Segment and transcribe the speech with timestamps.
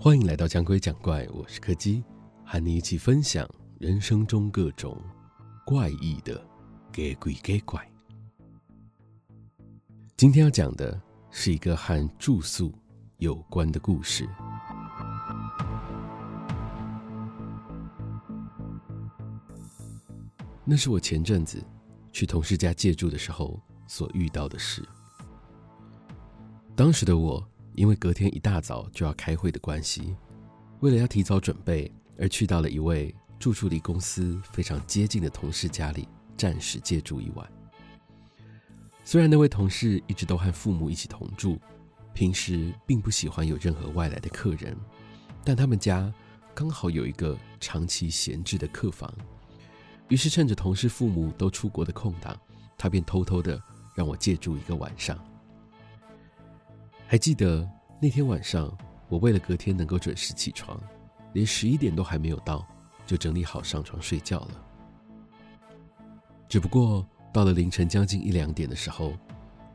[0.00, 2.04] 欢迎来到讲鬼讲怪，我是柯基，
[2.46, 3.44] 和你一起分享
[3.80, 4.96] 人生中各种
[5.66, 6.36] 怪异的
[6.92, 7.84] 假鬼假怪。
[10.16, 11.02] 今天要讲的
[11.32, 12.72] 是一个和住宿
[13.16, 14.28] 有关的故事。
[20.64, 21.60] 那是我前阵子
[22.12, 24.88] 去同事家借住的时候所遇到的事。
[26.76, 27.44] 当时的我。
[27.78, 30.12] 因为隔天一大早就要开会的关系，
[30.80, 37.48] 为了要提早准备，而去到了一位住处离公司非常接近的同事家里暂时借住一晚。
[39.04, 41.56] 虽然那位同事一直都和父母一起同住，
[42.12, 44.76] 平时并不喜欢有任何外来的客人，
[45.44, 46.12] 但他们家
[46.56, 49.08] 刚好有一个长期闲置的客房，
[50.08, 52.36] 于是趁着同事父母都出国的空档，
[52.76, 53.62] 他便偷偷的
[53.94, 55.16] 让我借住一个晚上。
[57.10, 57.66] 还记得
[58.02, 58.70] 那天晚上，
[59.08, 60.78] 我为了隔天能够准时起床，
[61.32, 62.68] 连十一点都还没有到，
[63.06, 64.50] 就整理好上床睡觉了。
[66.50, 69.14] 只不过到了凌晨将近一两点的时候，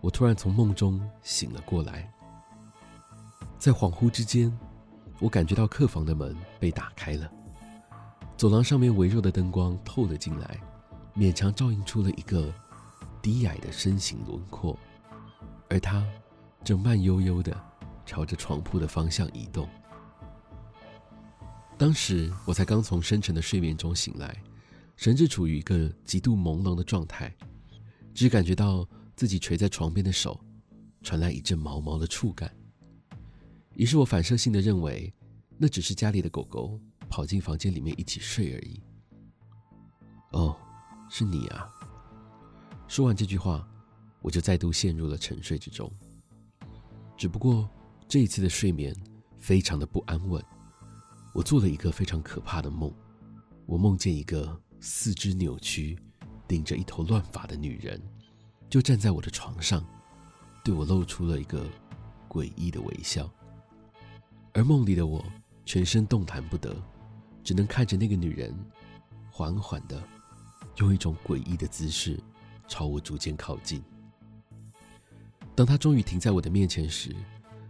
[0.00, 2.12] 我突然从梦中醒了过来。
[3.60, 4.52] 在恍惚之间，
[5.20, 7.30] 我感觉到客房的门被打开了，
[8.36, 10.58] 走廊上面微弱的灯光透了进来，
[11.14, 12.52] 勉强照映出了一个
[13.22, 14.76] 低矮的身形轮廓，
[15.68, 16.04] 而他。
[16.64, 17.54] 正慢悠悠地
[18.04, 19.68] 朝着床铺的方向移动。
[21.78, 24.36] 当时我才刚从深沉的睡眠中醒来，
[24.96, 27.34] 神志处于一个极度朦胧的状态，
[28.12, 30.38] 只感觉到自己垂在床边的手
[31.02, 32.54] 传来一阵毛毛的触感。
[33.74, 35.10] 于是我反射性的认为，
[35.56, 36.78] 那只是家里的狗狗
[37.08, 38.82] 跑进房间里面一起睡而已。
[40.32, 40.54] 哦，
[41.08, 41.66] 是你啊！
[42.86, 43.66] 说完这句话，
[44.20, 45.90] 我就再度陷入了沉睡之中。
[47.20, 47.68] 只不过
[48.08, 48.96] 这一次的睡眠
[49.36, 50.42] 非常的不安稳，
[51.34, 52.90] 我做了一个非常可怕的梦。
[53.66, 55.98] 我梦见一个四肢扭曲、
[56.48, 58.00] 顶着一头乱发的女人，
[58.70, 59.84] 就站在我的床上，
[60.64, 61.66] 对我露出了一个
[62.26, 63.30] 诡异的微笑。
[64.54, 65.22] 而梦里的我
[65.66, 66.74] 全身动弹不得，
[67.44, 68.58] 只能看着那个女人
[69.30, 70.02] 缓缓的
[70.76, 72.18] 用一种诡异的姿势
[72.66, 73.84] 朝我逐渐靠近。
[75.60, 77.14] 当他终于停在我的面前时，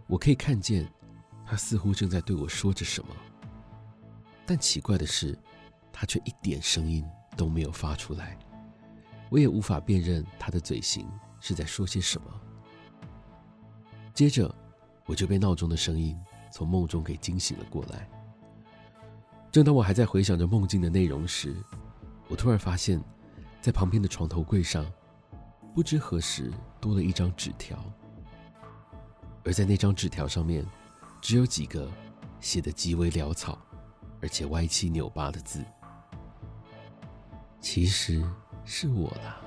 [0.07, 0.89] 我可以看见，
[1.45, 3.13] 他似乎正在对我说着什么。
[4.45, 5.37] 但奇怪的是，
[5.91, 7.03] 他却一点声音
[7.35, 8.39] 都没有发出来，
[9.29, 11.05] 我也无法辨认他的嘴型
[11.41, 12.31] 是在说些什么。
[14.13, 14.55] 接着，
[15.05, 16.17] 我就被闹钟的声音
[16.49, 18.09] 从梦中给惊醒了过来。
[19.51, 21.53] 正当我还在回想着梦境的内容时，
[22.29, 23.03] 我突然发现，
[23.59, 24.89] 在旁边的床头柜上。
[25.73, 26.51] 不知何时
[26.81, 27.81] 多了一张纸条，
[29.45, 30.65] 而在那张纸条上面，
[31.21, 31.89] 只有几个
[32.41, 33.57] 写得极为潦草，
[34.21, 35.63] 而且歪七扭八的字。
[37.61, 38.21] 其实
[38.65, 39.41] 是我啦。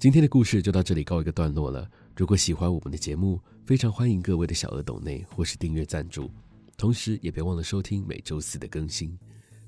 [0.00, 1.88] 今天的故事就到这里告一个段落了。
[2.16, 6.28] 如果喜欢我们的节目，非常欢迎各位的小额抖内或是订阅赞助，
[6.76, 9.16] 同时也别忘了收听每周四的更新。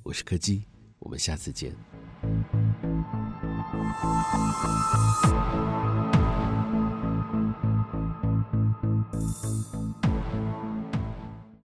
[0.02, 0.64] 我是柯基。
[1.02, 1.72] 我们下次见。